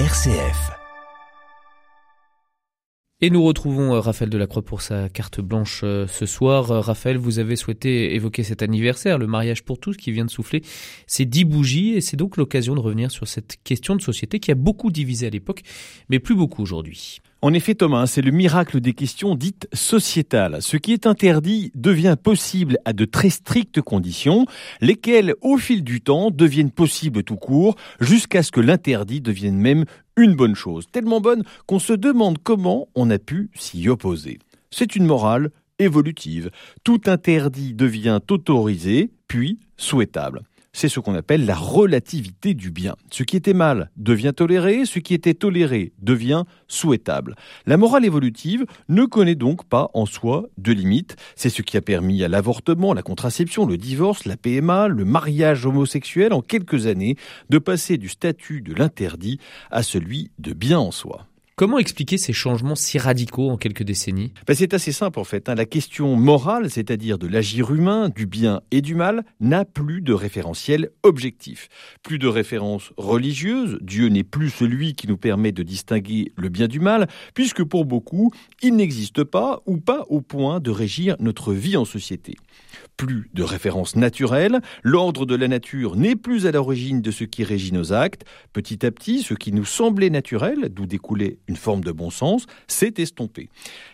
[0.00, 0.72] RCF.
[3.20, 6.72] Et nous retrouvons euh, Raphaël Delacroix pour sa carte blanche euh, ce soir.
[6.72, 10.30] Euh, Raphaël, vous avez souhaité évoquer cet anniversaire, le mariage pour tous, qui vient de
[10.30, 10.62] souffler
[11.06, 14.50] ses dix bougies, et c'est donc l'occasion de revenir sur cette question de société qui
[14.50, 15.62] a beaucoup divisé à l'époque,
[16.08, 17.20] mais plus beaucoup aujourd'hui.
[17.44, 20.62] En effet, Thomas, c'est le miracle des questions dites sociétales.
[20.62, 24.46] Ce qui est interdit devient possible à de très strictes conditions,
[24.80, 29.84] lesquelles, au fil du temps, deviennent possibles tout court, jusqu'à ce que l'interdit devienne même
[30.16, 34.38] une bonne chose, tellement bonne qu'on se demande comment on a pu s'y opposer.
[34.70, 36.50] C'est une morale évolutive.
[36.82, 42.96] Tout interdit devient autorisé, puis souhaitable c'est ce qu'on appelle la relativité du bien.
[43.10, 47.36] Ce qui était mal devient toléré, ce qui était toléré devient souhaitable.
[47.64, 51.16] La morale évolutive ne connaît donc pas en soi de limites.
[51.36, 55.64] C'est ce qui a permis à l'avortement, la contraception, le divorce, la PMA, le mariage
[55.64, 57.16] homosexuel en quelques années
[57.48, 59.38] de passer du statut de l'interdit
[59.70, 61.26] à celui de bien en soi.
[61.56, 64.32] Comment expliquer ces changements si radicaux en quelques décennies?
[64.44, 65.48] Ben C'est assez simple en fait.
[65.48, 65.54] Hein.
[65.54, 70.12] La question morale, c'est-à-dire de l'agir humain, du bien et du mal, n'a plus de
[70.12, 71.68] référentiel objectif.
[72.02, 76.66] Plus de référence religieuse, Dieu n'est plus celui qui nous permet de distinguer le bien
[76.66, 81.52] du mal, puisque pour beaucoup, il n'existe pas ou pas au point de régir notre
[81.52, 82.34] vie en société.
[82.96, 87.44] Plus de référence naturelle, l'ordre de la nature n'est plus à l'origine de ce qui
[87.44, 88.24] régit nos actes.
[88.52, 92.46] Petit à petit, ce qui nous semblait naturel, d'où découlait une forme de bon sens,
[92.66, 93.48] s'est estompé.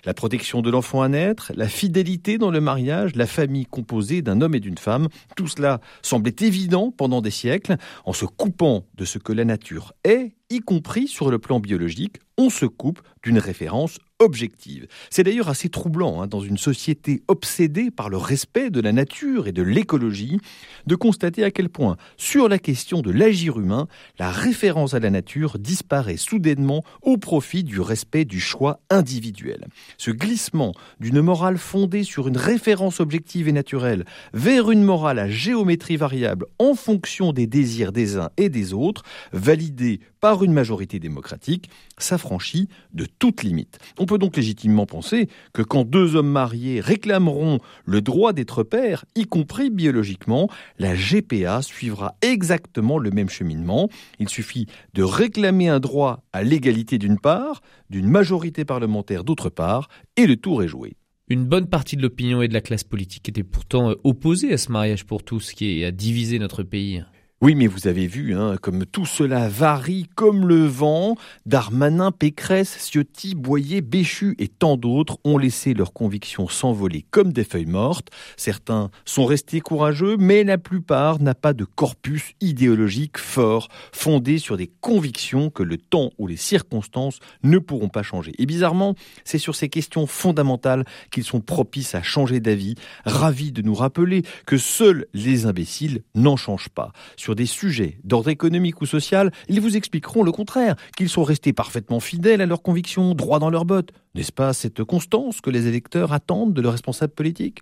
[0.04, 4.40] La protection de l'enfant à naître, la fidélité dans le mariage, la famille composée d'un
[4.40, 7.76] homme et d'une femme, tout cela semblait évident pendant des siècles.
[8.04, 12.16] En se coupant de ce que la nature est, y compris sur le plan biologique,
[12.36, 14.86] on se coupe d'une référence objective.
[15.10, 19.46] C'est d'ailleurs assez troublant, hein, dans une société obsédée par le respect de la nature
[19.46, 20.38] et de l'écologie,
[20.86, 25.10] de constater à quel point, sur la question de l'agir humain, la référence à la
[25.10, 29.68] nature disparaît soudainement au profit du respect du choix individuel.
[29.96, 35.28] Ce glissement d'une morale fondée sur une référence objective et naturelle vers une morale à
[35.28, 39.02] géométrie variable en fonction des désirs des uns et des autres,
[39.32, 43.78] validée par une majorité démocratique, s'affranchit de toute limite.
[43.98, 49.04] On peut donc légitimement penser que quand deux hommes mariés réclameront le droit d'être pères,
[49.14, 53.88] y compris biologiquement, la GPA suivra exactement le même cheminement.
[54.18, 59.88] Il suffit de réclamer un droit à l'égalité d'une part, d'une majorité parlementaire d'autre part,
[60.16, 60.94] et le tour est joué.
[61.28, 64.72] Une bonne partie de l'opinion et de la classe politique était pourtant opposée à ce
[64.72, 67.04] mariage pour tous qui a divisé notre pays.
[67.42, 71.16] Oui, mais vous avez vu, hein, comme tout cela varie comme le vent.
[71.46, 77.44] Darmanin, Pécresse, Ciotti, Boyer, Béchu et tant d'autres ont laissé leurs convictions s'envoler comme des
[77.44, 78.08] feuilles mortes.
[78.36, 84.58] Certains sont restés courageux, mais la plupart n'a pas de corpus idéologique fort, fondé sur
[84.58, 88.34] des convictions que le temps ou les circonstances ne pourront pas changer.
[88.36, 92.74] Et bizarrement, c'est sur ces questions fondamentales qu'ils sont propices à changer d'avis,
[93.06, 96.92] ravis de nous rappeler que seuls les imbéciles n'en changent pas
[97.30, 101.52] sur des sujets d'ordre économique ou social, ils vous expliqueront le contraire, qu'ils sont restés
[101.52, 103.92] parfaitement fidèles à leurs convictions, droits dans leurs bottes.
[104.16, 107.60] N'est-ce pas cette constance que les électeurs attendent de leurs responsables politiques?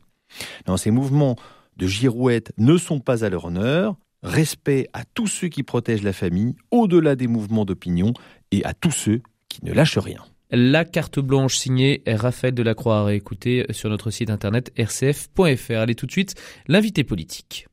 [0.79, 1.37] Ces mouvements
[1.77, 3.97] de girouette ne sont pas à leur honneur.
[4.23, 8.15] Respect à tous ceux qui protègent la famille, au-delà des mouvements d'opinion,
[8.51, 9.21] et à tous ceux
[9.51, 10.25] qui ne lâchent rien.
[10.51, 15.73] La carte blanche signée Raphaël Delacroix à sur notre site internet rcf.fr.
[15.73, 16.37] Allez tout de suite,
[16.69, 17.67] l'invité politique.